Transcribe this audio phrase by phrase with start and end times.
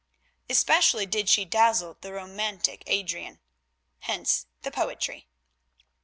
[0.49, 3.39] Especially did she dazzle the romantic Adrian;
[3.99, 5.27] hence the poetry.